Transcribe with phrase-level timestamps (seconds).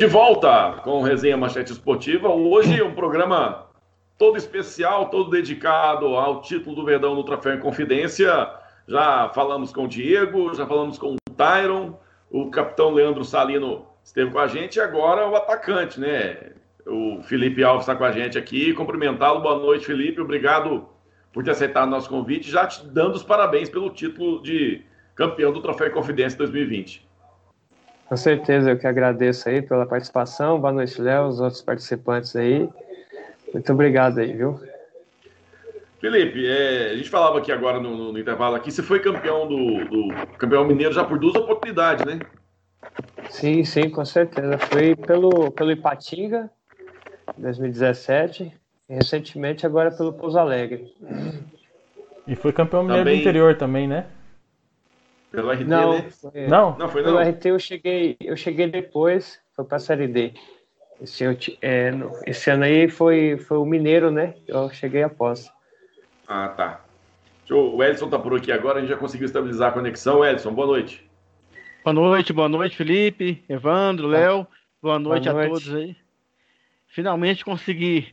[0.00, 2.30] De volta com Resenha Manchete Esportiva.
[2.30, 3.66] Hoje um programa
[4.16, 8.50] todo especial, todo dedicado ao título do Verdão no Troféu em Confidência.
[8.88, 11.98] Já falamos com o Diego, já falamos com o Tyron,
[12.30, 16.52] o capitão Leandro Salino esteve com a gente e agora o atacante, né?
[16.86, 18.72] O Felipe Alves está com a gente aqui.
[18.72, 19.42] Cumprimentá-lo.
[19.42, 20.18] Boa noite, Felipe.
[20.18, 20.88] Obrigado
[21.30, 24.82] por ter aceitado nosso convite, já te dando os parabéns pelo título de
[25.14, 27.09] campeão do Troféu em Confidência 2020.
[28.10, 30.60] Com certeza, eu que agradeço aí pela participação.
[30.60, 32.68] Boa noite, Léo, os outros participantes aí.
[33.54, 34.60] Muito obrigado aí, viu?
[36.00, 39.46] Felipe, é, a gente falava aqui agora no, no, no intervalo aqui, você foi campeão
[39.46, 40.08] do, do,
[40.38, 42.18] campeão mineiro já por duas oportunidades, né?
[43.28, 44.58] Sim, sim, com certeza.
[44.58, 46.50] Foi pelo, pelo Ipatinga,
[47.38, 48.52] 2017,
[48.88, 50.92] e recentemente agora pelo Pouso Alegre.
[52.26, 53.18] E foi campeão mineiro também...
[53.18, 54.06] do interior também, né?
[55.30, 56.10] Pelo RT, não, né?
[56.10, 56.76] Foi, não?
[56.76, 57.16] Não, foi não.
[57.16, 60.32] Pelo RT eu cheguei, eu cheguei depois, foi para a Série D.
[61.00, 61.24] Esse,
[61.62, 61.92] é,
[62.26, 64.34] esse, ano aí foi, foi o Mineiro, né?
[64.46, 65.50] Eu cheguei após.
[66.26, 66.84] Ah, tá.
[67.50, 70.24] O Edson tá por aqui agora, a gente já conseguiu estabilizar a conexão.
[70.24, 71.08] Edson, boa noite.
[71.82, 74.46] Boa noite, boa noite, Felipe, Evandro, Léo.
[74.82, 75.48] Boa noite, boa noite.
[75.48, 75.96] a todos aí.
[76.88, 78.12] Finalmente consegui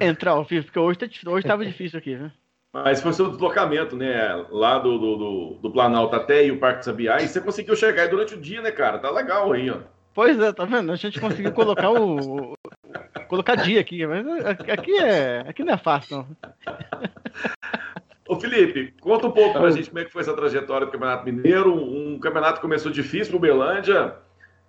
[0.00, 2.32] entrar ao vivo, porque hoje, tá, hoje tava difícil aqui, né?
[2.72, 4.46] Mas foi seu deslocamento, né?
[4.50, 8.34] Lá do, do, do, Planalto até o Parque Sabiá, e você conseguiu chegar aí durante
[8.34, 8.98] o dia, né, cara?
[8.98, 9.80] Tá legal aí, ó.
[10.14, 10.90] Pois é, tá vendo?
[10.90, 12.54] A gente conseguiu colocar o.
[13.28, 15.44] colocar dia aqui, mas aqui é.
[15.46, 16.26] Aqui não é fácil, não.
[18.26, 21.26] Ô Felipe, conta um pouco pra gente como é que foi essa trajetória do Campeonato
[21.26, 21.74] Mineiro.
[21.74, 24.16] Um campeonato que começou difícil no Belândia,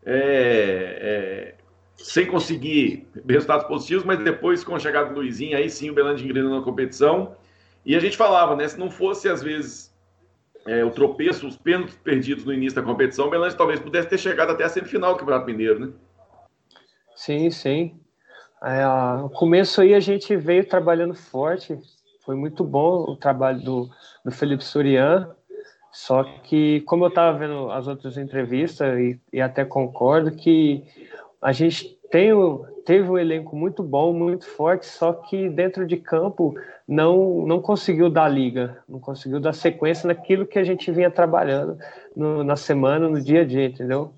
[0.06, 1.56] é, é,
[1.96, 6.26] sem conseguir resultados positivos, mas depois, com a chegada do Luizinho, aí sim o Belândia
[6.26, 7.36] engrenando na competição.
[7.86, 8.68] E a gente falava, né?
[8.68, 9.94] Se não fosse, às vezes,
[10.66, 14.18] é, o tropeço, os pênaltis perdidos no início da competição, o Melange talvez pudesse ter
[14.18, 15.94] chegado até a semifinal do Campeonato Mineiro, né?
[17.16, 18.00] Sim, sim.
[18.64, 18.86] É,
[19.22, 21.78] no começo aí a gente veio trabalhando forte,
[22.26, 23.90] foi muito bom o trabalho do,
[24.24, 25.36] do Felipe Surian,
[25.92, 30.84] só que, como eu estava vendo as outras entrevistas, e, e até concordo, que
[31.42, 32.32] a gente tem,
[32.86, 36.56] teve um elenco muito bom, muito forte, só que dentro de campo
[36.88, 41.78] não, não conseguiu dar liga, não conseguiu dar sequência naquilo que a gente vinha trabalhando
[42.16, 44.14] no, na semana, no dia a dia, entendeu?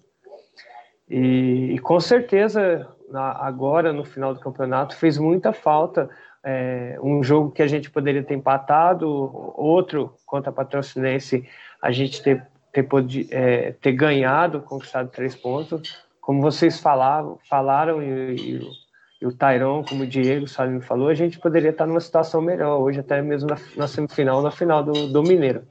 [1.09, 6.09] E, e com certeza, agora no final do campeonato, fez muita falta
[6.43, 9.09] é, um jogo que a gente poderia ter empatado,
[9.55, 11.47] outro contra a Patrocinense,
[11.81, 12.87] a gente ter, ter,
[13.31, 16.04] é, ter ganhado, conquistado três pontos.
[16.25, 18.85] Como vocês falavam, falaram e, e
[19.21, 22.79] e o Tairon, como o Diego Salino falou, a gente poderia estar numa situação melhor
[22.79, 25.63] hoje, até mesmo na, na semifinal, na final do, do Mineiro.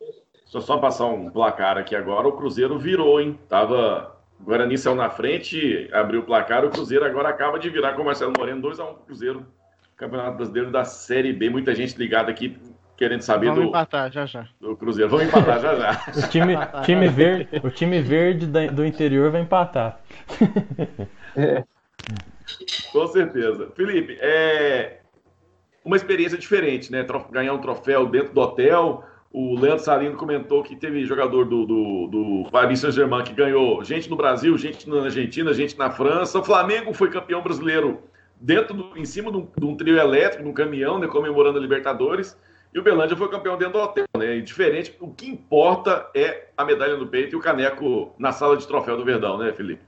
[0.00, 2.28] Deixa eu só passar um placar aqui agora.
[2.28, 3.38] O Cruzeiro virou, hein?
[3.48, 4.16] Tava.
[4.38, 6.64] O Guarani saiu na frente, abriu o placar.
[6.64, 9.46] O Cruzeiro agora acaba de virar com o Marcelo Moreno 2x1 um Cruzeiro.
[9.96, 11.50] Campeonato Brasileiro da Série B.
[11.50, 12.56] Muita gente ligada aqui
[12.96, 14.48] querendo saber Vamos do, empatar, já, já.
[14.60, 15.10] do Cruzeiro.
[15.10, 16.02] Vamos empatar já já.
[16.26, 20.00] O time, time verde, o time verde do interior vai empatar.
[21.36, 21.64] É.
[22.92, 23.70] Com certeza.
[23.74, 25.00] Felipe, é
[25.84, 27.04] uma experiência diferente, né?
[27.30, 29.04] Ganhar um troféu dentro do hotel.
[29.32, 34.08] O Leandro Salino comentou que teve jogador do, do, do Paris Saint-Germain que ganhou gente
[34.08, 36.38] no Brasil, gente na Argentina, gente na França.
[36.38, 38.02] O Flamengo foi campeão brasileiro
[38.40, 41.58] dentro do, em cima de um, de um trio elétrico, de um caminhão, né, comemorando
[41.58, 42.38] a Libertadores.
[42.76, 44.36] E o Belândia foi campeão dentro do hotel, né?
[44.36, 48.54] E diferente, o que importa é a medalha no peito e o caneco na sala
[48.54, 49.82] de troféu do Verdão, né, Felipe?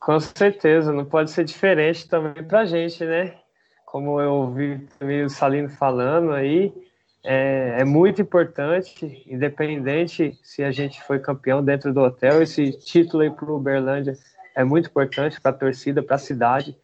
[0.00, 3.36] Com certeza, não pode ser diferente também pra gente, né?
[3.86, 6.74] Como eu ouvi também o Salino falando aí,
[7.22, 13.22] é, é, muito importante, independente se a gente foi campeão dentro do hotel, esse título
[13.22, 14.14] aí para o Uberlândia
[14.56, 16.76] é muito importante para a torcida, para a cidade.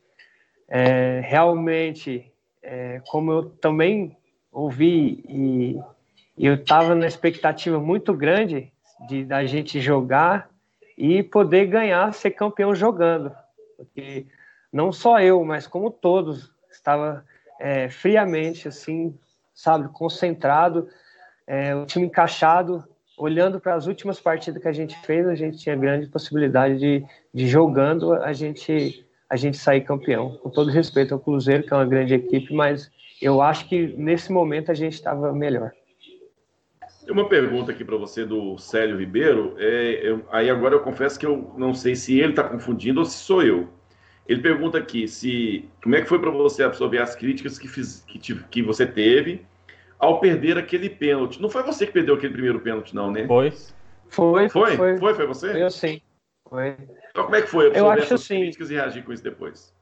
[0.69, 4.17] É, realmente, é, como eu também
[4.55, 5.81] ouvi e,
[6.39, 8.73] eu estava na expectativa muito grande
[9.09, 10.49] de da gente jogar
[10.97, 13.33] e poder ganhar, ser campeão jogando,
[13.77, 14.27] porque
[14.73, 17.25] não só eu, mas como todos estava
[17.61, 19.17] é, friamente assim,
[19.53, 20.89] sabe, concentrado,
[21.47, 22.85] é, o time encaixado,
[23.17, 27.05] olhando para as últimas partidas que a gente fez, a gente tinha grande possibilidade de,
[27.33, 30.37] de jogando a gente a gente sair campeão.
[30.37, 32.91] Com todo respeito ao Cruzeiro, que é uma grande equipe, mas
[33.21, 35.73] eu acho que nesse momento a gente estava melhor.
[37.05, 39.55] Tem uma pergunta aqui para você do Célio Ribeiro.
[39.59, 43.05] É, eu, aí agora eu confesso que eu não sei se ele está confundindo ou
[43.05, 43.69] se sou eu.
[44.27, 48.03] Ele pergunta aqui se como é que foi para você absorver as críticas que, fiz,
[48.09, 49.45] que, que, você teve
[49.99, 51.43] ao perder aquele pênalti.
[51.43, 53.27] Não foi você que perdeu aquele primeiro pênalti, não, né?
[53.27, 53.53] Foi.
[54.09, 54.77] Foi, foi.
[54.77, 55.63] Foi, foi, foi você?
[55.63, 56.01] Eu sim.
[56.49, 56.75] Foi.
[57.11, 59.74] Então, como é que foi eu acho assim, críticas e reagir com isso depois?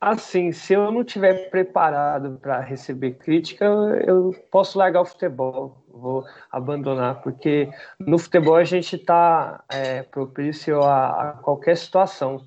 [0.00, 3.64] Assim, se eu não tiver preparado para receber crítica,
[4.06, 6.22] eu posso largar o futebol, vou
[6.52, 12.42] abandonar, porque no futebol a gente está é, propício a, a, qualquer situação.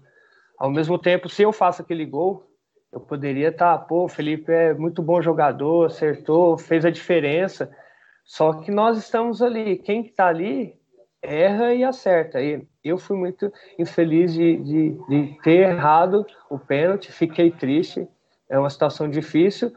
[0.58, 2.46] Ao mesmo tempo, se eu faço aquele gol,
[2.92, 7.76] eu poderia estar, tá, pô, o Felipe é muito bom jogador, acertou, fez a diferença.
[8.24, 10.79] Só que nós estamos ali, quem está ali
[11.22, 12.42] erra e acerta.
[12.42, 18.08] E eu fui muito infeliz de, de, de, ter errado o pênalti, fiquei triste,
[18.50, 19.72] é uma situação difícil,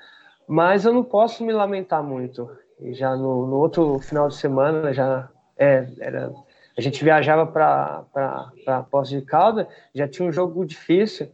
[0.47, 2.51] mas eu não posso me lamentar muito.
[2.81, 6.33] E já no, no outro final de semana, já é, era,
[6.77, 11.29] a gente viajava para Poços de Calda, já tinha um jogo difícil,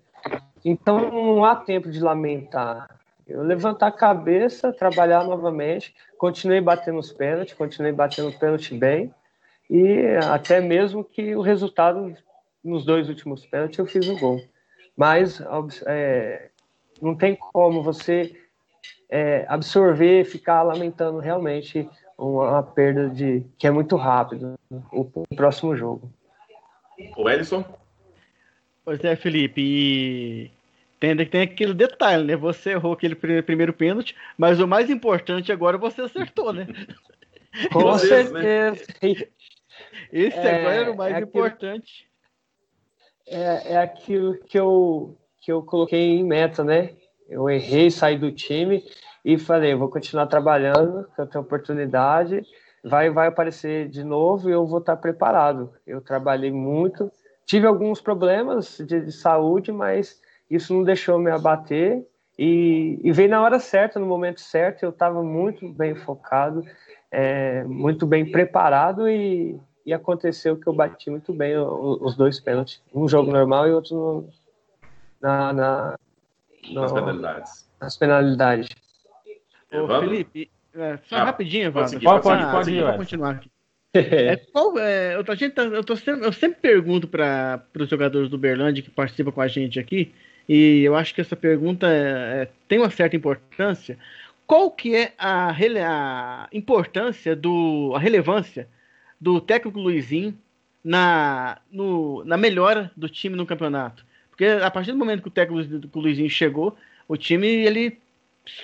[0.64, 2.88] então não há tempo de lamentar.
[3.26, 9.12] Eu levantar a cabeça, trabalhar novamente, continuei batendo os pênaltis, continuei batendo pênalti bem,
[9.70, 12.14] e até mesmo que o resultado
[12.64, 14.40] nos dois últimos pênaltis eu fiz o gol.
[14.96, 15.42] Mas
[15.86, 16.48] é,
[17.00, 18.34] não tem como você
[19.08, 24.58] é, absorver, ficar lamentando realmente uma, uma, perda de que é muito rápido
[24.92, 26.10] o, o próximo jogo.
[27.16, 27.64] O Ellison?
[28.84, 30.50] Pois é, Felipe, e
[30.98, 32.36] tem, tem aquele detalhe, né?
[32.36, 36.66] Você errou aquele primeiro pênalti, mas o mais importante agora você acertou, né?
[37.72, 37.98] Com né?
[37.98, 38.38] certeza.
[39.02, 39.26] Né?
[40.12, 42.10] Esse é, agora era o mais é importante.
[43.26, 46.94] é, é aquilo que eu, que eu coloquei em meta, né?
[47.28, 48.82] Eu errei, saí do time
[49.24, 52.42] e falei, vou continuar trabalhando, que eu tenho oportunidade,
[52.82, 55.72] vai, vai aparecer de novo e eu vou estar preparado.
[55.86, 57.12] Eu trabalhei muito,
[57.44, 60.20] tive alguns problemas de, de saúde, mas
[60.50, 62.06] isso não deixou me abater
[62.38, 64.82] e, e veio na hora certa, no momento certo.
[64.82, 66.62] Eu estava muito bem focado,
[67.10, 72.78] é, muito bem preparado e, e aconteceu que eu bati muito bem os dois pênaltis.
[72.94, 74.28] Um jogo normal e outro no,
[75.18, 75.98] na, na
[76.70, 77.70] no, nas penalidades.
[77.80, 78.68] Nas penalidades.
[79.72, 81.98] Ô, Felipe, é, só ah, rapidinho, Evandro.
[82.00, 83.50] Pode, pode, pode, pode ir, continuar aqui.
[83.94, 87.88] é, qual, é, eu, a gente tá, eu, tô sempre, eu sempre pergunto para os
[87.88, 90.12] jogadores do Berlândia que participam com a gente aqui,
[90.46, 93.96] e eu acho que essa pergunta é, é tem uma certa importância.
[94.46, 98.68] Qual que é a, a importância, do, a relevância
[99.20, 100.36] do técnico Luizinho
[100.82, 104.06] na, no, na melhora do time no campeonato.
[104.30, 106.76] Porque a partir do momento que o técnico Luizinho chegou,
[107.08, 107.98] o time ele,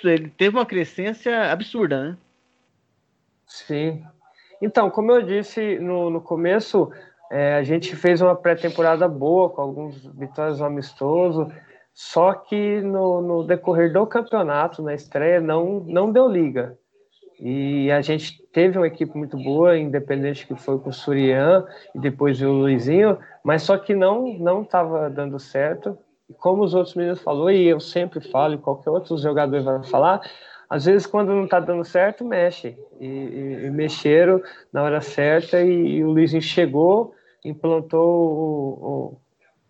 [0.03, 2.17] ele teve uma crescência absurda, né?
[3.45, 4.03] Sim.
[4.61, 6.91] Então, como eu disse no, no começo,
[7.31, 11.51] é, a gente fez uma pré-temporada boa, com alguns vitórias amistosos,
[11.93, 16.77] só que no, no, decorrer do campeonato, na estreia, não, não deu liga.
[17.39, 21.99] E a gente teve uma equipe muito boa, independente que foi com o Surian e
[21.99, 25.97] depois o Luizinho, mas só que não não estava dando certo.
[26.29, 29.83] E como os outros meninos falou e eu sempre falo, e qualquer outro jogador vai
[29.83, 30.21] falar,
[30.69, 32.77] às vezes quando não está dando certo, mexe.
[32.99, 34.41] E, e, e, mexeram
[34.71, 39.19] na hora certa e, e, o Luizinho chegou, implantou o,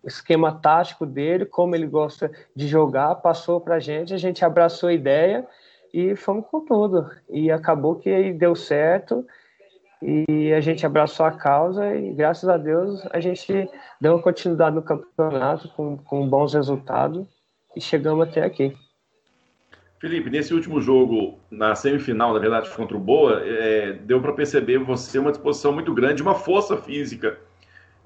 [0.04, 4.44] o esquema tático dele, como ele gosta de jogar, passou para a gente, a gente
[4.44, 5.46] abraçou a ideia
[5.96, 7.10] e fomos com tudo.
[7.30, 9.26] E acabou que deu certo
[10.02, 13.66] e a gente abraçou a causa e graças a Deus a gente
[13.98, 17.26] deu uma continuidade no campeonato com, com bons resultados
[17.74, 18.76] e chegamos até aqui.
[19.98, 24.76] Felipe, nesse último jogo, na semifinal, na verdade, contra o Boa, é, deu para perceber
[24.76, 27.38] você uma disposição muito grande, uma força física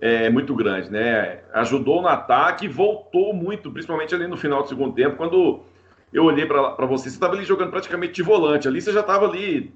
[0.00, 1.40] é, muito grande, né?
[1.52, 5.64] Ajudou no ataque e voltou muito, principalmente ali no final do segundo tempo, quando
[6.12, 8.66] eu olhei para você, você estava ali jogando praticamente de volante.
[8.66, 9.72] Ali você já estava ali,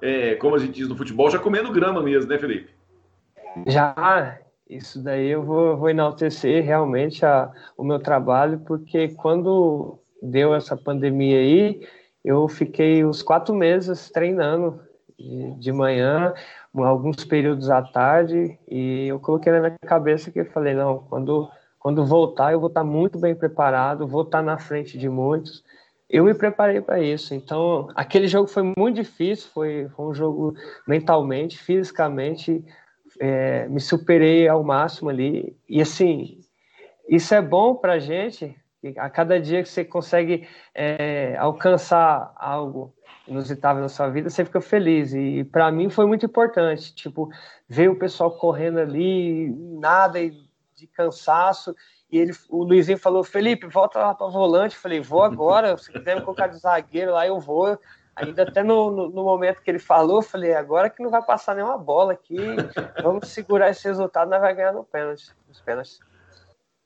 [0.00, 2.70] é, como a gente diz no futebol, já comendo grama mesmo, né, Felipe?
[3.66, 10.54] Já, isso daí eu vou, vou enaltecer realmente a, o meu trabalho, porque quando deu
[10.54, 11.86] essa pandemia aí,
[12.24, 14.80] eu fiquei uns quatro meses treinando
[15.18, 16.32] de, de manhã,
[16.74, 21.48] alguns períodos à tarde, e eu coloquei na minha cabeça que eu falei, não, quando
[21.86, 25.62] quando voltar, eu vou estar muito bem preparado, vou estar na frente de muitos.
[26.08, 27.34] Eu me preparei para isso.
[27.34, 30.54] Então, aquele jogo foi muito difícil, foi, um jogo
[30.86, 32.64] mentalmente, fisicamente,
[33.18, 35.56] é, me superei ao máximo ali.
[35.68, 36.40] E assim,
[37.08, 38.54] isso é bom para gente.
[38.98, 42.94] A cada dia que você consegue é, alcançar algo
[43.26, 45.12] inusitado na sua vida, você fica feliz.
[45.12, 47.28] E para mim foi muito importante, tipo,
[47.68, 51.74] ver o pessoal correndo ali, nada de cansaço.
[52.10, 54.74] E ele, o Luizinho falou: Felipe, volta lá para volante.
[54.74, 55.76] Eu falei: vou agora.
[55.76, 57.78] Se quiser me colocar de zagueiro lá, eu vou.
[58.16, 61.22] Ainda até no, no, no, momento que ele falou, eu falei, agora que não vai
[61.22, 62.38] passar nenhuma bola aqui,
[63.02, 66.00] vamos segurar esse resultado, nós vamos ganhar no pênalti, nos pênaltis.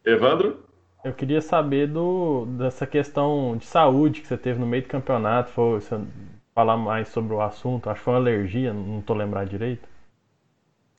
[0.05, 0.65] Evandro?
[1.05, 5.53] Eu queria saber do, dessa questão de saúde que você teve no meio do campeonato.
[5.53, 6.01] Foi, você
[6.55, 7.89] falar mais sobre o assunto?
[7.89, 9.89] Acho que foi uma alergia, não estou lembrado direito.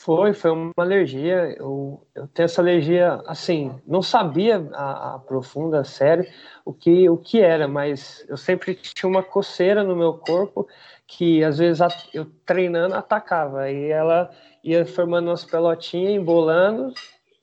[0.03, 1.55] Foi, foi uma alergia.
[1.60, 6.25] Eu, eu tenho essa alergia, assim, não sabia a, a profunda, sério,
[6.65, 10.67] o que, o que era, mas eu sempre tinha uma coceira no meu corpo
[11.05, 11.81] que às vezes
[12.13, 13.70] eu treinando atacava.
[13.70, 14.31] E ela
[14.63, 16.93] ia formando umas pelotinhas, embolando,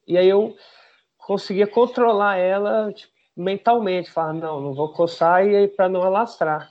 [0.07, 0.57] e aí eu
[1.17, 6.69] conseguia controlar ela tipo, mentalmente, falar, não, não vou coçar e para não alastrar.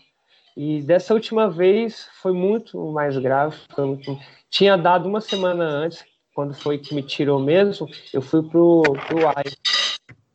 [0.58, 3.56] E dessa última vez foi muito mais grave.
[3.78, 4.18] Muito...
[4.50, 9.28] Tinha dado uma semana antes, quando foi que me tirou mesmo, eu fui pro, pro
[9.28, 9.44] AI.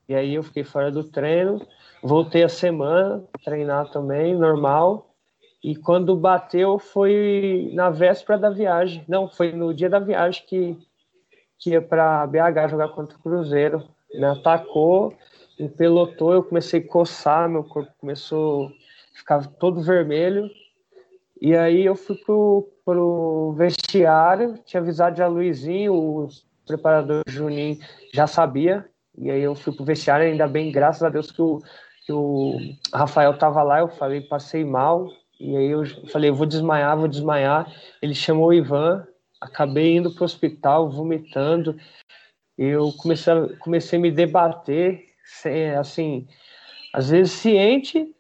[0.09, 1.61] E aí eu fiquei fora do treino,
[2.01, 5.13] voltei a semana, treinar também, normal.
[5.61, 9.05] E quando bateu foi na véspera da viagem.
[9.09, 10.79] Não, foi no dia da viagem que,
[11.59, 15.13] que ia para BH jogar contra o Cruzeiro me atacou,
[15.59, 18.71] me pelotou, eu comecei a coçar, meu corpo começou
[19.13, 20.51] ficar todo vermelho.
[21.41, 26.29] E aí eu fui pro, pro vestiário, tinha avisado já Luizinho, o
[26.67, 27.79] preparador Juninho
[28.13, 28.87] já sabia.
[29.17, 31.61] E aí eu fui pro vestiário, ainda bem, graças a Deus que o,
[32.07, 32.57] que o
[32.95, 35.09] Rafael tava lá, eu falei, passei mal.
[35.39, 37.71] E aí eu falei, vou desmaiar, vou desmaiar.
[38.01, 39.07] Ele chamou o Ivan,
[39.41, 41.77] acabei indo pro hospital, vomitando
[42.57, 45.05] eu comecei a, comecei a me debater,
[45.79, 46.27] assim,
[46.93, 48.15] às vezes ciente,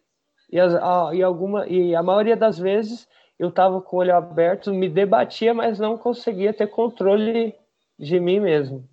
[0.53, 4.15] e, as, a, e, alguma, e a maioria das vezes eu estava com o olho
[4.15, 7.55] aberto, me debatia, mas não conseguia ter controle
[7.99, 8.87] de mim mesmo.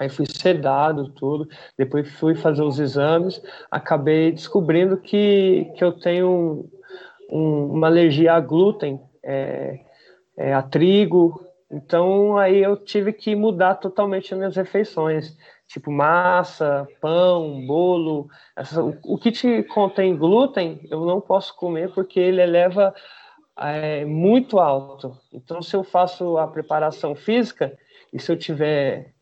[0.00, 1.46] Aí fui sedado, tudo.
[1.78, 3.40] Depois fui fazer os exames,
[3.70, 6.68] acabei descobrindo que, que eu tenho
[7.30, 9.78] um, uma alergia a glúten, é,
[10.36, 15.36] é, a trigo, então aí eu tive que mudar totalmente as minhas refeições,
[15.72, 18.28] tipo massa, pão, bolo.
[18.54, 22.94] Essa, o, o, que te contém glúten eu não posso comer porque ele eleva
[23.58, 25.16] é, muito alto.
[25.32, 27.76] Então se eu faço a preparação física
[28.12, 29.14] e se eu tiver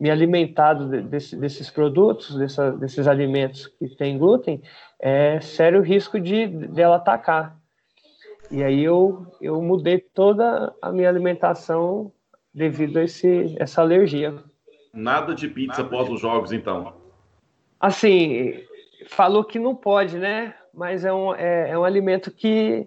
[0.00, 4.62] me alimentado desse, desses produtos, dessa, desses alimentos que têm glúten,
[5.00, 7.58] é sério risco de dela atacar.
[8.52, 12.12] E aí eu, eu mudei toda a minha alimentação
[12.54, 14.34] devido a esse, essa alergia.
[14.92, 16.14] Nada de pizza Nada após de...
[16.14, 16.94] os jogos, então?
[17.80, 18.64] Assim,
[19.08, 20.54] falou que não pode, né?
[20.72, 22.86] Mas é um, é, é um alimento que,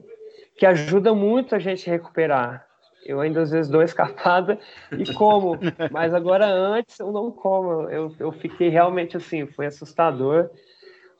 [0.58, 2.66] que ajuda muito a gente a recuperar.
[3.06, 4.60] Eu ainda às vezes dou escapada
[4.98, 5.58] e como,
[5.92, 7.90] mas agora antes eu não como.
[7.90, 10.50] Eu, eu fiquei realmente assim, foi assustador.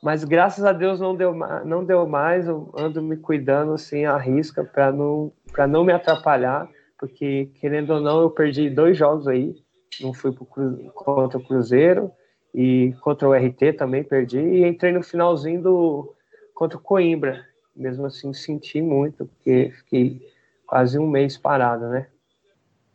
[0.02, 1.32] Mas graças a Deus não deu,
[1.64, 5.32] não deu mais, eu ando me cuidando assim, a risca, para não,
[5.68, 9.61] não me atrapalhar, porque querendo ou não, eu perdi dois jogos aí.
[10.00, 12.10] Não fui pro, contra o Cruzeiro
[12.54, 14.38] e contra o RT também perdi.
[14.38, 16.14] E entrei no finalzinho do
[16.54, 17.46] contra o Coimbra.
[17.74, 20.30] Mesmo assim, senti muito, porque fiquei
[20.66, 22.06] quase um mês parado, né?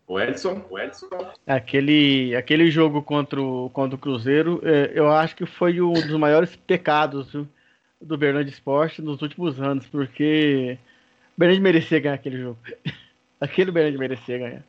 [0.08, 1.08] O Edson, o Edson.
[1.46, 6.18] Aquele, aquele jogo contra o, contra o Cruzeiro, é, eu acho que foi um dos
[6.18, 7.48] maiores pecados do,
[8.00, 10.78] do Bernardo Esporte nos últimos anos, porque
[11.36, 12.58] o Bernardo merecia ganhar aquele jogo.
[13.40, 14.64] Aquele Bernardo merecia ganhar.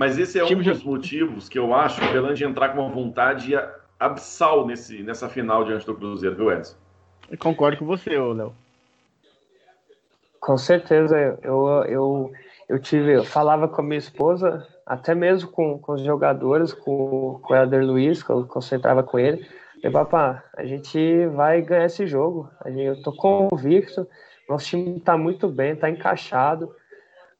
[0.00, 0.86] Mas esse é um dos de...
[0.86, 3.52] motivos que eu acho que o Bernardo entrar com uma vontade
[3.98, 6.74] absal nesse, nessa final diante do Cruzeiro, viu, Edson?
[7.30, 8.54] Eu concordo com você, Léo.
[10.40, 12.32] Com certeza, eu, eu,
[12.66, 17.38] eu tive, eu falava com a minha esposa até mesmo com, com os jogadores, com,
[17.42, 19.46] com o Helder Luiz, que eu concentrava com ele.
[19.84, 22.48] E, papá, a gente vai ganhar esse jogo.
[22.64, 24.08] Eu tô convicto.
[24.48, 26.74] Nosso time está muito bem, está encaixado.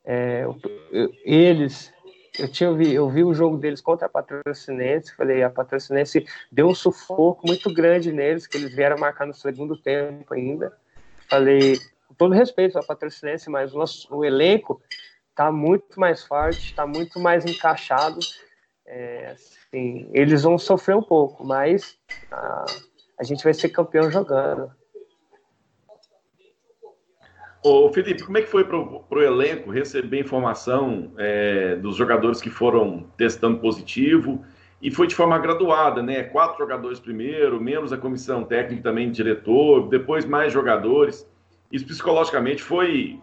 [0.04, 1.90] É, eu, eles,
[2.38, 5.14] eu tinha vi, eu vi o jogo deles contra a Patrocinense.
[5.14, 9.76] Falei, a Patrocinense deu um sufoco muito grande neles, que eles vieram marcar no segundo
[9.76, 10.72] tempo ainda.
[11.28, 14.80] Falei, com todo respeito à Patrocinense, mas o, nosso, o elenco
[15.30, 18.18] está muito mais forte, está muito mais encaixado.
[18.86, 21.96] É, assim, eles vão sofrer um pouco, mas
[22.30, 22.64] a,
[23.18, 24.70] a gente vai ser campeão jogando.
[27.62, 32.48] Ô Felipe, como é que foi para o elenco receber informação é, dos jogadores que
[32.48, 34.42] foram testando positivo?
[34.80, 36.22] E foi de forma graduada, né?
[36.22, 41.28] Quatro jogadores primeiro, membros da comissão técnica também, diretor, depois mais jogadores.
[41.70, 43.20] Isso psicologicamente foi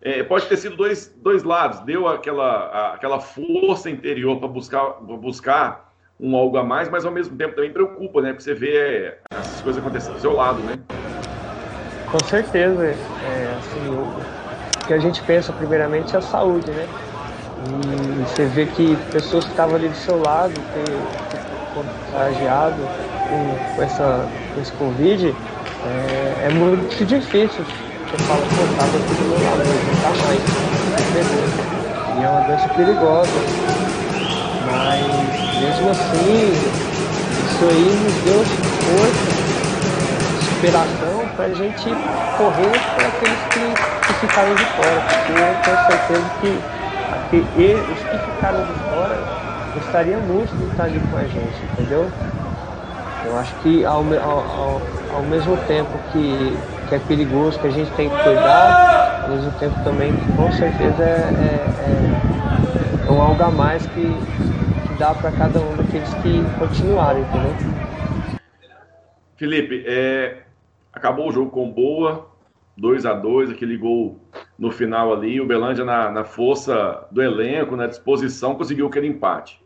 [0.00, 1.80] é, pode ter sido dois, dois lados.
[1.80, 7.36] Deu aquela, aquela força interior para buscar, buscar um algo a mais, mas ao mesmo
[7.36, 8.30] tempo também preocupa, né?
[8.30, 10.78] Porque você vê é, essas coisas acontecendo do seu lado, né?
[12.10, 12.86] Com certeza.
[12.86, 14.06] É, assim,
[14.86, 16.86] que a gente pensa primeiramente é a saúde, né?
[17.66, 21.36] E você vê que pessoas que estavam ali do seu lado, ter,
[21.74, 22.76] contagiado
[23.28, 25.34] com, com, essa, com esse Covid,
[25.84, 27.64] é, é muito difícil.
[27.64, 30.40] Você fala, pô, tava aqui do meu lado, não tá mais,
[32.18, 33.30] E é uma doença perigosa.
[34.66, 35.02] Mas
[35.60, 36.52] mesmo assim,
[37.46, 38.44] isso aí nos deu
[38.84, 39.30] força,
[40.54, 45.78] superação para a gente correr para aqueles que, que ficaram de fora, porque eu tenho
[45.78, 46.68] certeza que
[47.28, 49.32] que os que ficaram de fora
[49.72, 52.20] gostariam muito de estar ali com a gente, entendeu?
[53.22, 57.92] Eu acho que ao, ao, ao mesmo tempo que, que é perigoso, que a gente
[57.94, 58.86] tem que cuidar,
[59.20, 62.26] ao mesmo tempo também com certeza é, é,
[63.04, 64.30] é um algo a mais que,
[64.84, 67.62] que dá para cada um daqueles que continuarem, entendeu?
[69.36, 70.45] Felipe, é,
[70.96, 72.26] acabou o jogo com boa,
[72.76, 74.18] 2 a 2 aquele gol
[74.58, 75.40] no final ali.
[75.40, 79.62] O Belândia, na, na força do elenco, na disposição, conseguiu aquele empate.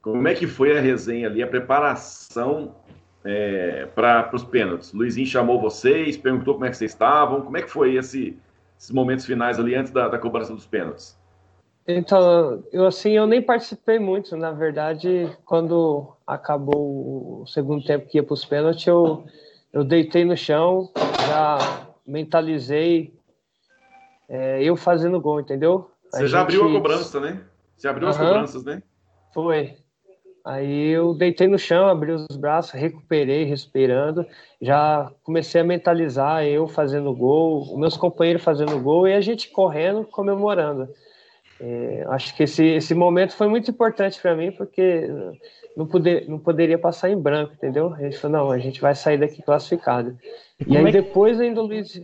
[0.00, 2.74] Como é que foi a resenha ali, a preparação
[3.22, 4.92] é, para os pênaltis?
[4.92, 7.42] Luizinho chamou vocês, perguntou como é que vocês estavam.
[7.42, 8.36] Como é que foi esse,
[8.78, 11.20] esses momentos finais ali antes da, da cobrança dos pênaltis?
[11.86, 18.18] Então, eu assim, eu nem participei muito, na verdade, quando acabou o segundo tempo que
[18.18, 19.24] ia para os pênaltis, eu,
[19.72, 20.90] eu deitei no chão,
[21.26, 23.14] já mentalizei
[24.28, 25.90] é, eu fazendo gol, entendeu?
[26.10, 26.56] Você a já gente...
[26.56, 27.40] abriu a cobrança, né?
[27.76, 28.10] Você abriu uhum.
[28.10, 28.82] as cobranças, né?
[29.32, 29.76] Foi.
[30.44, 34.26] Aí eu deitei no chão, abri os braços, recuperei, respirando.
[34.60, 40.04] Já comecei a mentalizar eu fazendo gol, meus companheiros fazendo gol e a gente correndo,
[40.04, 40.88] comemorando.
[41.64, 45.08] É, acho que esse, esse momento foi muito importante para mim, porque
[45.76, 47.94] não, poder, não poderia passar em branco, entendeu?
[47.94, 50.18] A gente falou, não, a gente vai sair daqui classificado.
[50.58, 50.92] E, e aí é que...
[50.92, 52.02] depois ainda o Luiz.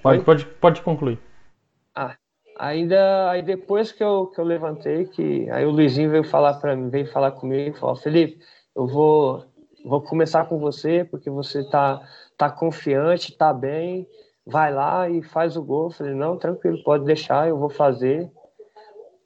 [0.00, 1.18] Pode, pode, pode concluir.
[1.96, 2.14] Ah,
[2.56, 6.76] ainda aí depois que eu, que eu levantei, que aí o Luizinho veio falar para
[6.76, 8.38] mim, veio falar comigo, falou, Felipe,
[8.74, 9.44] eu vou
[9.84, 12.00] vou começar com você porque você tá
[12.36, 14.06] tá confiante, tá bem,
[14.46, 15.86] vai lá e faz o gol.
[15.86, 18.30] Eu falei, não, tranquilo, pode deixar, eu vou fazer.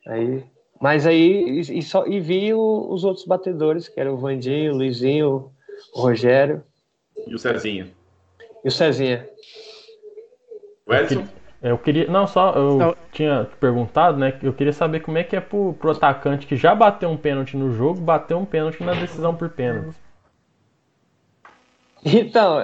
[0.06, 0.44] Aí,
[0.80, 4.76] mas aí e, só e vi o, os outros batedores, que eram o Vandinho, o
[4.76, 5.50] Luizinho,
[5.94, 6.62] o Rogério
[7.26, 7.88] e o Cezinha.
[8.64, 9.28] E o Cezinha.
[10.86, 11.26] O Edson?
[11.62, 12.06] Eu queria.
[12.06, 12.96] Não, só eu não.
[13.12, 14.38] tinha perguntado, né?
[14.42, 17.56] Eu queria saber como é que é pro, pro atacante que já bateu um pênalti
[17.56, 19.96] no jogo, bater um pênalti na decisão por pênalti.
[22.02, 22.58] Então,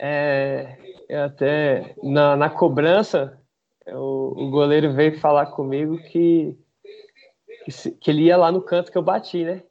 [0.00, 0.78] é,
[1.22, 3.38] até na, na cobrança,
[3.86, 6.56] o, o, goleiro veio falar comigo que,
[7.70, 9.62] que, que, ele ia lá no canto que eu bati, né?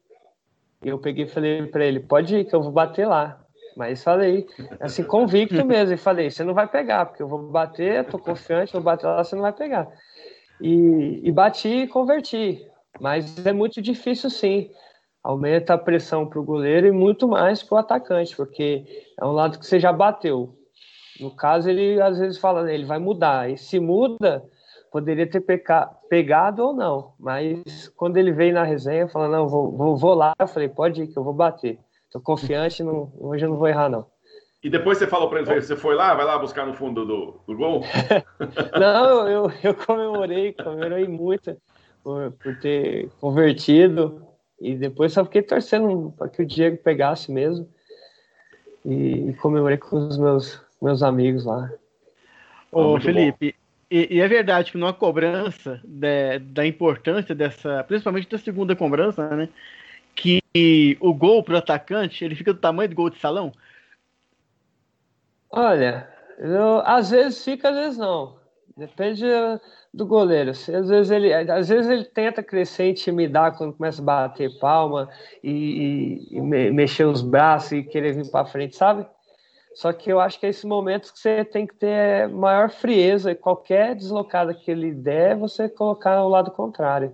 [0.84, 3.44] E eu peguei e falei para ele: pode ir, que eu vou bater lá.
[3.76, 4.48] Mas falei,
[4.80, 5.94] assim, convicto mesmo.
[5.94, 9.24] E falei, você não vai pegar, porque eu vou bater, tô confiante, vou bater lá,
[9.24, 9.88] você não vai pegar.
[10.60, 12.66] E, e bati e converti.
[13.00, 14.70] Mas é muito difícil, sim.
[15.24, 18.86] Aumenta a pressão para o goleiro e muito mais para o atacante, porque
[19.20, 20.56] é um lado que você já bateu.
[21.20, 23.50] No caso, ele às vezes fala, ele vai mudar.
[23.50, 24.44] E se muda,
[24.92, 25.88] poderia ter peca...
[26.10, 27.14] pegado ou não.
[27.20, 31.04] Mas quando ele veio na resenha, falando, não, vou, vou, vou lá, eu falei, pode
[31.04, 31.80] ir que eu vou bater.
[32.12, 34.06] Tô confiante, não, hoje eu não vou errar, não.
[34.62, 37.40] E depois você falou para ele, você foi lá, vai lá buscar no fundo do,
[37.48, 37.82] do gol?
[38.78, 41.56] não, eu, eu comemorei, comemorei muito
[42.04, 44.28] por, por ter convertido.
[44.60, 47.70] E depois só fiquei torcendo para que o Diego pegasse mesmo.
[48.84, 51.72] E, e, comemorei com os meus, meus amigos lá.
[52.72, 53.56] Ô, ah, Felipe,
[53.90, 59.36] e, e, é verdade que numa cobrança de, da importância dessa, principalmente da segunda cobrança,
[59.36, 59.50] né?
[60.16, 63.52] que o gol pro atacante ele fica do tamanho do gol de salão?
[65.50, 68.38] Olha, eu, às vezes fica, às vezes não.
[68.78, 69.26] Depende
[69.94, 70.52] do goleiro.
[70.52, 75.10] Às vezes ele, às vezes ele tenta crescer, intimidar quando começa a bater palma
[75.44, 79.06] e, e, e mexer os braços e querer vir para frente, sabe?
[79.74, 83.32] Só que eu acho que é esse momento que você tem que ter maior frieza
[83.32, 87.14] e qualquer deslocada que ele der, você colocar ao lado contrário.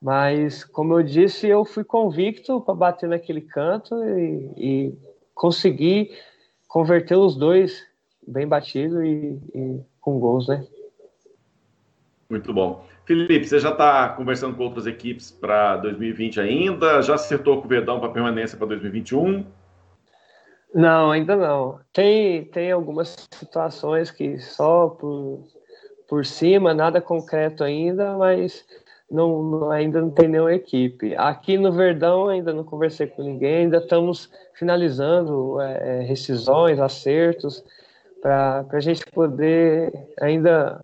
[0.00, 4.98] Mas, como eu disse, eu fui convicto para bater naquele canto e, e
[5.32, 6.10] consegui
[6.66, 7.86] converter os dois
[8.26, 10.66] bem batido e, e, com gols, né?
[12.28, 12.84] Muito bom.
[13.04, 17.02] Felipe, você já está conversando com outras equipes para 2020 ainda?
[17.02, 19.44] Já acertou com o Verdão para permanência para 2021?
[20.74, 21.78] Não, ainda não.
[21.92, 25.44] Tem, tem algumas situações que só por,
[26.08, 28.64] por cima, nada concreto ainda, mas
[29.10, 31.14] não, não, ainda não tem nenhuma equipe.
[31.16, 37.62] Aqui no Verdão ainda não conversei com ninguém, ainda estamos finalizando é, é rescisões, acertos,
[38.22, 40.82] para a gente poder ainda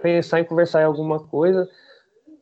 [0.00, 1.68] pensar em conversar em alguma coisa.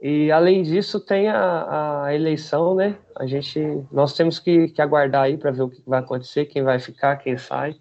[0.07, 2.95] E além disso, tem a, a eleição, né?
[3.17, 3.59] A gente,
[3.90, 7.17] nós temos que, que aguardar aí para ver o que vai acontecer, quem vai ficar,
[7.17, 7.75] quem sai.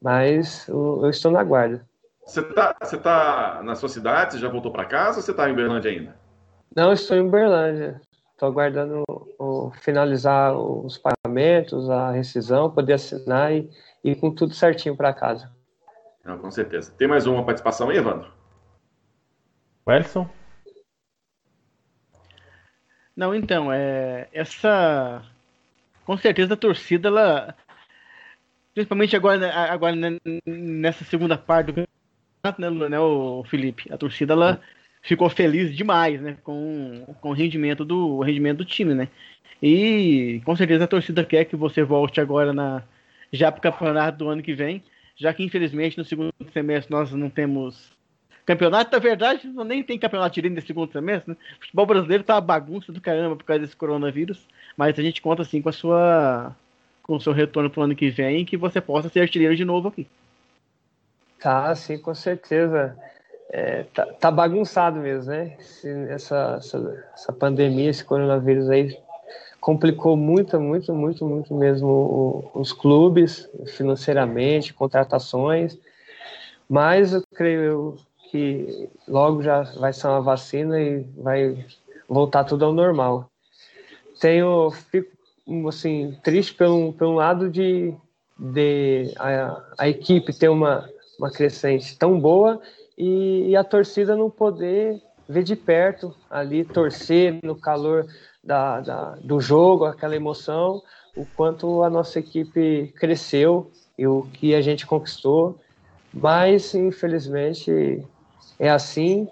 [0.00, 1.84] Mas eu, eu estou na guarda.
[2.24, 4.34] Você está você tá na sua cidade?
[4.34, 6.16] Você já voltou para casa ou você está em Uberlândia ainda?
[6.76, 8.00] Não, estou em Uberlândia.
[8.30, 9.02] Estou aguardando
[9.40, 13.68] o, finalizar os pagamentos, a rescisão, poder assinar e
[14.04, 15.50] ir com tudo certinho para casa.
[16.24, 16.94] Não, com certeza.
[16.96, 18.30] Tem mais uma participação aí, Evandro?
[19.84, 20.37] Welson?
[23.18, 25.24] Não, então, é, essa.
[26.04, 27.56] Com certeza a torcida, ela.
[28.72, 29.96] Principalmente agora, agora
[30.46, 31.88] nessa segunda parte do
[32.44, 33.92] campeonato, né, né, o Felipe?
[33.92, 34.60] A torcida, ela
[35.02, 36.36] ficou feliz demais, né?
[36.44, 39.08] Com, com o rendimento do o rendimento do time, né?
[39.60, 42.84] E com certeza a torcida quer que você volte agora na
[43.32, 44.82] já para campeonato do ano que vem,
[45.16, 47.97] já que infelizmente no segundo semestre nós não temos
[48.48, 51.36] campeonato, na verdade, não nem tem campeonato direito nesse segundo semestre, né?
[51.58, 54.40] O futebol brasileiro tá uma bagunça do caramba por causa desse coronavírus,
[54.74, 56.56] mas a gente conta assim com a sua
[57.02, 59.88] com o seu retorno pro ano que vem que você possa ser artilheiro de novo
[59.88, 60.06] aqui.
[61.38, 62.96] Tá, sim, com certeza.
[63.50, 65.56] É, tá, tá, bagunçado mesmo, né?
[66.10, 68.94] essa, essa, essa, pandemia, esse coronavírus aí
[69.58, 75.78] complicou muito, muito, muito, muito mesmo o, os clubes financeiramente, contratações.
[76.68, 77.96] Mas eu creio
[78.30, 81.64] que logo já vai ser uma vacina e vai
[82.08, 83.30] voltar tudo ao normal.
[84.20, 85.16] Tenho fico
[85.68, 87.94] assim triste pelo, pelo lado de,
[88.38, 90.88] de a, a equipe ter uma
[91.18, 92.60] uma crescente tão boa
[92.96, 98.06] e, e, a torcida não poder ver de perto ali, torcer no calor
[98.42, 100.80] da, da, do jogo, aquela emoção,
[101.16, 105.58] o quanto a nossa equipe cresceu e o que a gente conquistou.
[106.14, 108.02] Mas, infelizmente,
[108.58, 109.28] é assim,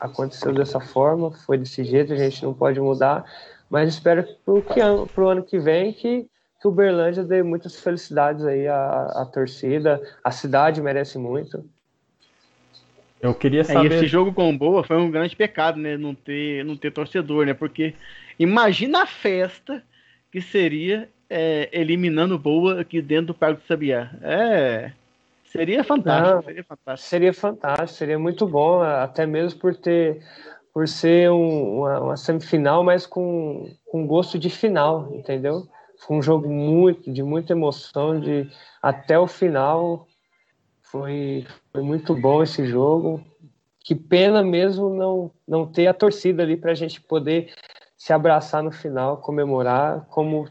[0.00, 3.24] aconteceu dessa forma, foi desse jeito, a gente não pode mudar.
[3.68, 6.28] Mas espero para o ano que vem que
[6.62, 11.68] que o Uberlândia dê muitas felicidades aí à, à torcida, a cidade merece muito.
[13.20, 13.90] Eu queria saber.
[13.90, 15.96] É, esse jogo com Boa foi um grande pecado, né?
[15.96, 17.52] Não ter, não ter torcedor, né?
[17.52, 17.94] Porque
[18.38, 19.82] imagina a festa
[20.30, 24.12] que seria é, eliminando Boa aqui dentro do Parque do Sabiá.
[24.22, 24.92] É.
[25.52, 27.08] Seria fantástico, Não, seria fantástico.
[27.08, 30.22] Seria fantástico, seria muito bom, até mesmo por ter
[30.72, 35.68] por ser um, uma, uma, semifinal, mas com, com gosto de final, entendeu?
[35.98, 40.08] Foi um jogo muito, de muita emoção, de até o final.
[40.80, 43.22] Foi, foi muito bom esse jogo.
[43.80, 47.52] Que pena mesmo não, não ter a torcida ali para a gente poder
[47.94, 50.48] se abraçar no final, comemorar como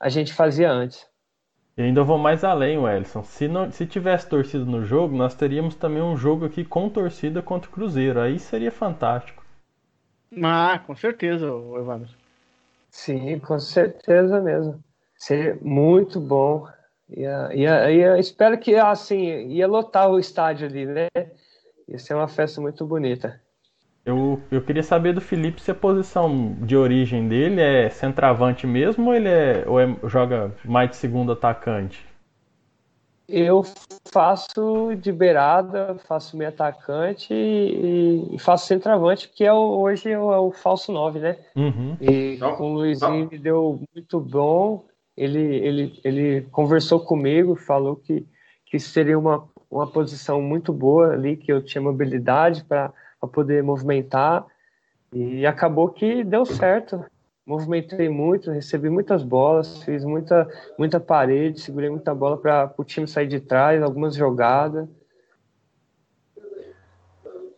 [0.00, 1.06] a gente fazia antes.
[1.76, 3.24] E ainda vou mais além, Wellison.
[3.24, 7.42] Se, não, se tivesse torcida no jogo, nós teríamos também um jogo aqui com torcida
[7.42, 8.20] contra o Cruzeiro.
[8.20, 9.44] Aí seria fantástico.
[10.42, 12.10] Ah, com certeza, Evandro.
[12.90, 14.82] Sim, com certeza mesmo.
[15.16, 16.68] Seria muito bom.
[17.08, 21.08] Ia, ia, ia, espero que assim ia lotar o estádio ali, né?
[21.88, 23.40] Ia ser uma festa muito bonita.
[24.04, 29.06] Eu, eu queria saber do Felipe se a posição de origem dele é centroavante mesmo
[29.06, 32.06] ou ele é, ou é, joga mais de segundo atacante?
[33.26, 33.62] Eu
[34.12, 40.18] faço de beirada, faço meio atacante e, e faço centroavante, que é o, hoje é
[40.18, 41.38] o, é o falso 9, né?
[41.56, 41.96] Uhum.
[41.98, 44.84] E com o Luizinho me deu muito bom.
[45.16, 48.26] Ele, ele, ele conversou comigo, falou que,
[48.66, 52.92] que seria uma, uma posição muito boa ali, que eu tinha mobilidade para
[53.28, 54.44] poder movimentar.
[55.12, 57.04] E acabou que deu certo
[57.46, 63.06] movimentei muito, recebi muitas bolas, fiz muita, muita parede, segurei muita bola para o time
[63.06, 64.88] sair de trás, algumas jogadas.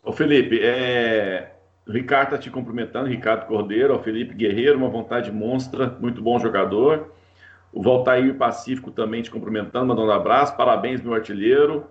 [0.02, 1.52] Ô Felipe, é...
[1.86, 6.38] o Ricardo está te cumprimentando, Ricardo Cordeiro, o Felipe Guerreiro, uma vontade monstra, muito bom
[6.38, 7.12] jogador.
[7.72, 11.86] O Valtair Pacífico também te cumprimentando, mandando um abraço, parabéns, meu artilheiro.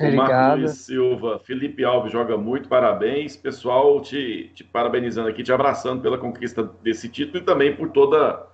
[0.00, 3.36] O Marco Luiz Silva, Felipe Alves joga muito, parabéns.
[3.36, 8.46] Pessoal, te, te parabenizando aqui, te abraçando pela conquista desse título e também por toda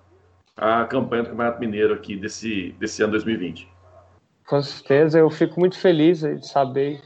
[0.57, 3.69] a campanha do Campeonato Mineiro aqui desse, desse ano 2020.
[4.49, 7.01] Com certeza, eu fico muito feliz de saber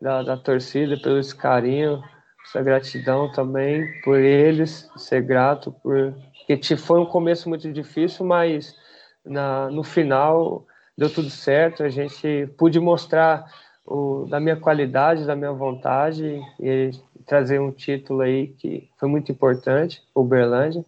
[0.00, 2.02] da, da torcida, pelo esse carinho,
[2.44, 6.14] essa gratidão também por eles, ser grato, por
[6.48, 8.74] porque foi um começo muito difícil, mas
[9.22, 13.44] na, no final deu tudo certo, a gente pôde mostrar
[13.88, 16.90] o, da minha qualidade, da minha vontade e
[17.26, 20.84] trazer um título aí que foi muito importante Uberlândia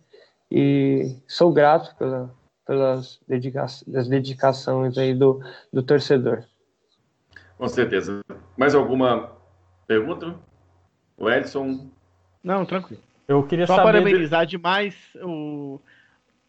[0.51, 2.31] e sou grato pela,
[2.67, 5.41] pelas dedica das dedicações aí do,
[5.73, 6.45] do torcedor.
[7.57, 8.21] Com certeza.
[8.57, 9.33] Mais alguma
[9.87, 10.35] pergunta?
[11.17, 11.89] O Edson.
[12.43, 13.03] Não, tranquilo.
[13.27, 13.93] Eu queria Só saber.
[13.93, 15.81] parabenizar demais o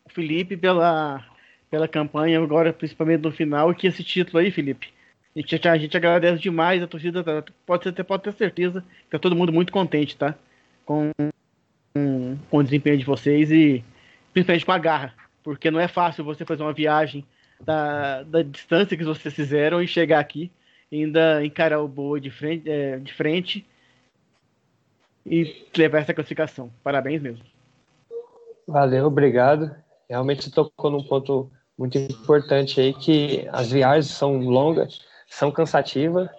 [0.09, 1.23] Felipe pela,
[1.69, 4.93] pela campanha, agora principalmente no final, e que esse título aí, Felipe.
[5.35, 9.35] A gente, agradece demais, a torcida tá- pode, ter, pode ter certeza que tá todo
[9.35, 10.35] mundo muito contente, tá?
[10.85, 11.11] Com,
[11.93, 13.83] com, com o desempenho de vocês e
[14.33, 15.13] principalmente com a garra.
[15.43, 17.25] Porque não é fácil você fazer uma viagem
[17.63, 20.51] da, da distância que vocês fizeram e chegar aqui
[20.91, 23.65] ainda encarar o Boa de frente, é, de frente
[25.25, 26.71] e levar essa classificação.
[26.83, 27.43] Parabéns mesmo.
[28.67, 29.73] Valeu, obrigado.
[30.09, 34.99] Realmente tocou num ponto muito importante aí que as viagens são longas,
[35.31, 36.29] são cansativas.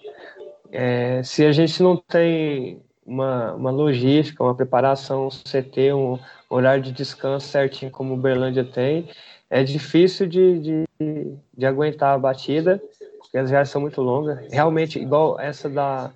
[0.71, 6.83] É, se a gente não tem uma, uma logística, uma preparação, um CT, um horário
[6.83, 9.09] de descanso certinho como o Berlândia tem,
[9.49, 12.81] é difícil de, de, de aguentar a batida,
[13.19, 14.39] porque as viagens são muito longas.
[14.53, 16.11] Realmente, igual essa da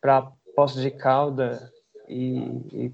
[0.00, 1.72] para Poços de Calda
[2.08, 2.38] e,
[2.72, 2.92] e,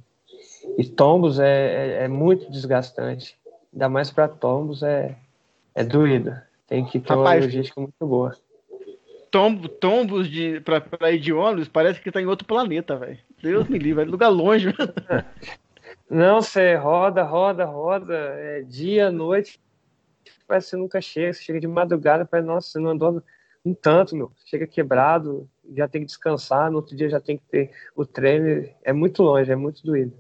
[0.79, 3.37] e Tombos é, é, é muito desgastante.
[3.73, 5.17] Ainda mais para Tombos é,
[5.75, 6.35] é doído.
[6.67, 8.35] Tem que ter Rapaz, uma logística muito boa.
[9.35, 13.19] Tombo, tombos de, pra, pra ir de ônibus parece que tá em outro planeta, velho.
[13.43, 14.69] Deus me livre, é lugar longe.
[16.09, 19.59] Não, você roda, roda, roda, é dia, noite,
[20.47, 23.21] parece que você nunca chega, você chega de madrugada, parece, nossa, você não andou
[23.65, 24.31] um tanto, meu.
[24.47, 28.69] Chega quebrado, já tem que descansar, no outro dia já tem que ter o treino,
[28.85, 30.17] é muito longe, é muito doído.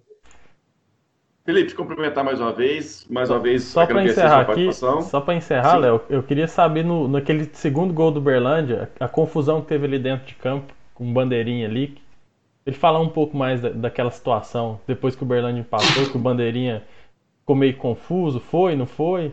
[1.45, 4.65] Felipe, te cumprimentar mais uma vez, mais uma vez Só para a encerrar sua aqui,
[4.65, 5.03] participação.
[5.03, 5.77] só para encerrar.
[5.77, 9.99] Léo, eu queria saber no, naquele segundo gol do Berlândia, a confusão que teve ali
[9.99, 11.99] dentro de campo, com o bandeirinha ali.
[12.65, 16.21] Ele falar um pouco mais da, daquela situação, depois que o Berlândia empatou, que o
[16.21, 16.83] bandeirinha
[17.41, 19.31] ficou meio confuso, foi, não foi?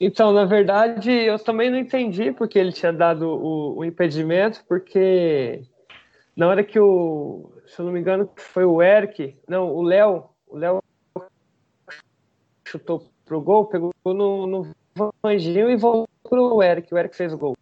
[0.00, 5.60] Então, na verdade, eu também não entendi porque ele tinha dado o, o impedimento, porque
[6.34, 10.24] na hora que o, se eu não me engano, foi o Eric, não, o Léo,
[10.48, 10.82] o Léo
[12.64, 14.66] chutou pro gol, pegou no, no
[15.22, 17.56] Vanginho e voltou pro Eric, o Eric fez o gol.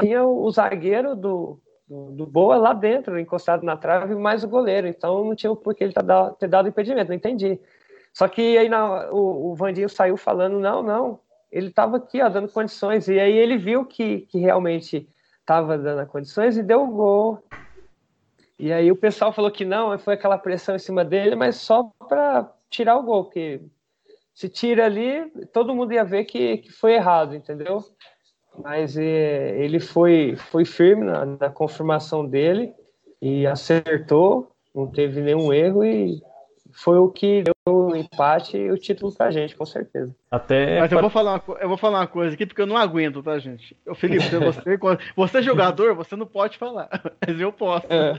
[0.00, 4.48] Tinha o, o zagueiro do, do, do Boa lá dentro, encostado na trave, mais o
[4.48, 7.60] goleiro, então não tinha por que ele tá ter dado impedimento, não entendi.
[8.12, 11.20] Só que aí na, o, o Vandinho saiu falando, não, não,
[11.52, 16.04] ele estava aqui, ó, dando condições, e aí ele viu que, que realmente estava dando
[16.08, 17.44] condições e deu o gol.
[18.62, 21.90] E aí o pessoal falou que não, foi aquela pressão em cima dele, mas só
[22.08, 23.60] para tirar o gol, porque
[24.32, 27.84] se tira ali, todo mundo ia ver que, que foi errado, entendeu?
[28.56, 32.72] Mas é, ele foi, foi firme na, na confirmação dele
[33.20, 36.22] e acertou, não teve nenhum erro e
[36.70, 37.42] foi o que
[38.12, 40.14] empate e o título pra gente, com certeza.
[40.30, 42.76] Até Mas eu vou, falar uma, eu vou falar uma coisa aqui porque eu não
[42.76, 43.76] aguento, tá, gente?
[43.86, 44.78] Ô, Felipe, você,
[45.16, 46.88] você é jogador, você não pode falar,
[47.26, 47.86] mas eu posso.
[47.88, 48.14] É.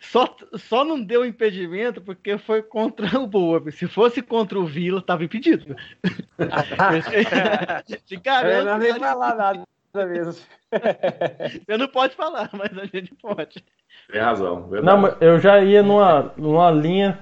[0.00, 3.70] Só, só não deu impedimento porque foi contra o Boa.
[3.70, 5.76] Se fosse contra o Vila, tava impedido.
[8.04, 10.32] Te Eu garanto, não nem falar nada mesmo.
[10.32, 13.64] Você não pode falar, mas a gente pode.
[14.10, 15.00] Tem razão, verdade.
[15.00, 17.20] Não, eu já ia numa, numa linha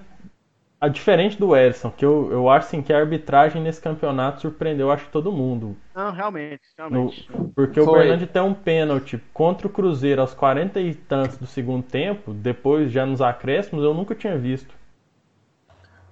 [0.81, 4.91] a diferente do Edson, que eu, eu acho assim, que a arbitragem nesse campeonato surpreendeu,
[4.91, 5.77] acho que todo mundo.
[5.95, 7.31] Não, realmente, No- realmente.
[7.55, 7.99] porque o Foi.
[8.01, 12.91] Berlândia tem um pênalti contra o Cruzeiro aos 40 e tantos do segundo tempo, depois
[12.91, 14.75] já nos acréscimos, eu nunca tinha visto.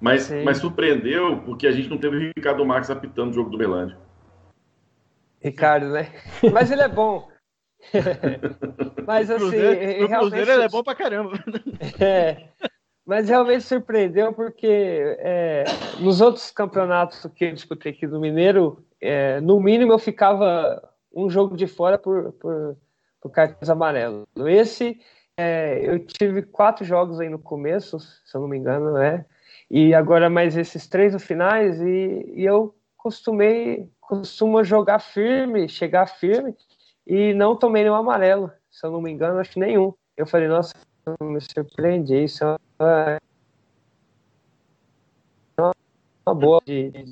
[0.01, 0.45] Mas, Sim.
[0.45, 3.97] mas surpreendeu porque a gente não teve o Ricardo Marques apitando o jogo do Belândia.
[5.43, 6.13] Ricardo, né?
[6.53, 7.29] Mas ele é bom.
[9.07, 11.33] Mas O assim, Cruzeiro, e- e o realmente, Cruzeiro ele é bom pra caramba.
[12.01, 12.49] é,
[13.09, 14.67] mas realmente surpreendeu porque
[15.19, 15.65] é,
[15.99, 21.31] nos outros campeonatos que eu disputei aqui do Mineiro, é, no mínimo eu ficava um
[21.31, 22.77] jogo de fora por, por,
[23.19, 24.27] por cartões amarelos.
[24.47, 25.01] Esse
[25.39, 29.25] é, eu tive quatro jogos aí no começo, se eu não me engano, né?
[29.71, 36.07] E agora mais esses três no finais e, e eu costumei costumo jogar firme, chegar
[36.09, 36.55] firme
[37.07, 39.95] e não tomei nenhum amarelo, se eu não me engano, acho nenhum.
[40.15, 40.75] Eu falei, nossa,
[41.23, 42.59] me surpreendi, isso é uma,
[46.29, 47.11] uma boa de, de,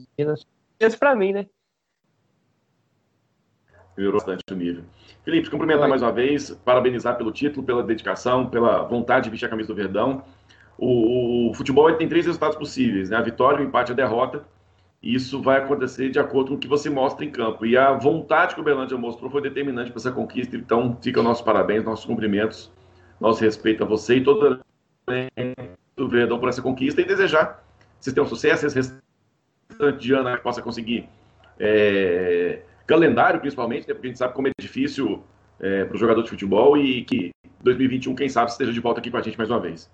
[0.78, 1.46] de para mim, né?
[3.96, 4.84] Melhorou bastante o nível.
[5.24, 5.88] Felipe, cumprimentar Oi.
[5.88, 9.74] mais uma vez, parabenizar pelo título, pela dedicação, pela vontade de vestir a camisa do
[9.74, 10.22] Verdão.
[10.78, 13.16] O, o futebol tem três resultados possíveis, né?
[13.16, 14.44] A vitória, o empate e a derrota.
[15.02, 17.64] E isso vai acontecer de acordo com o que você mostra em campo.
[17.64, 20.56] E a vontade que o Belândia mostrou foi determinante para essa conquista.
[20.56, 22.70] Então, fica o nosso parabéns, nossos cumprimentos,
[23.18, 24.60] nosso respeito a você e todo
[25.98, 27.64] o Verdão por essa conquista e desejar
[28.00, 31.08] vocês tenham sucesso, esse restante de ano que possa conseguir
[31.58, 35.22] é, calendário, principalmente, né, porque a gente sabe como é difícil
[35.58, 37.30] é, para o jogador de futebol e que
[37.62, 39.90] 2021, quem sabe, esteja de volta aqui com a gente mais uma vez.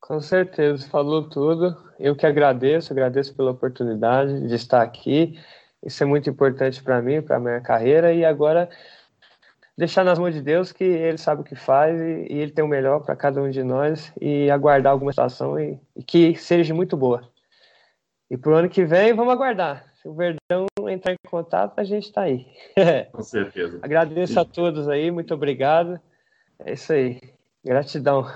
[0.00, 1.76] Com certeza, falou tudo.
[1.98, 5.38] Eu que agradeço, agradeço pela oportunidade de estar aqui.
[5.82, 8.12] Isso é muito importante para mim, para a minha carreira.
[8.12, 8.68] E agora,
[9.76, 12.64] deixar nas mãos de Deus que Ele sabe o que faz e, e Ele tem
[12.64, 16.74] o melhor para cada um de nós e aguardar alguma situação e, e que seja
[16.74, 17.28] muito boa.
[18.30, 19.84] E para o ano que vem, vamos aguardar.
[19.94, 22.46] Se o Verdão entrar em contato, a gente está aí.
[23.12, 23.78] Com certeza.
[23.82, 26.00] Agradeço a todos aí, muito obrigado.
[26.58, 27.20] É isso aí.
[27.64, 28.26] Gratidão.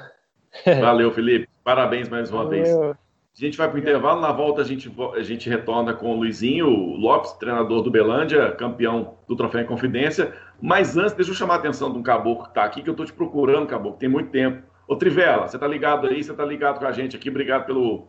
[0.81, 1.49] Valeu, Felipe.
[1.63, 2.63] Parabéns mais uma Valeu.
[2.63, 3.08] vez.
[3.39, 6.17] A gente vai para o intervalo, na volta a gente, a gente retorna com o
[6.17, 10.35] Luizinho Lopes, treinador do Belândia, campeão do Troféu em Confidência.
[10.61, 12.95] Mas antes, deixa eu chamar a atenção de um caboclo que está aqui, que eu
[12.95, 14.67] estou te procurando, caboclo, tem muito tempo.
[14.89, 18.09] Ô Trivela, você está ligado aí, você está ligado com a gente aqui, obrigado pelo,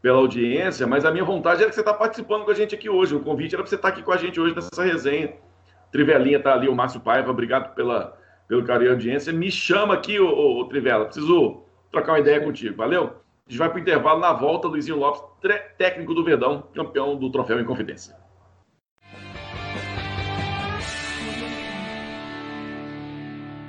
[0.00, 2.88] pela audiência, mas a minha vontade era que você está participando com a gente aqui
[2.88, 3.14] hoje.
[3.14, 5.34] O convite era para você estar tá aqui com a gente hoje nessa resenha.
[5.92, 8.16] Trivelinha está ali, o Márcio Paiva, obrigado pela,
[8.48, 9.30] pelo carinho e audiência.
[9.30, 13.20] Me chama aqui, ô, ô, Trivela, preciso trocar uma ideia contigo, valeu?
[13.50, 15.20] A gente vai para o intervalo na volta, Luizinho Lopes,
[15.76, 18.16] técnico do Verdão, campeão do troféu em confidência.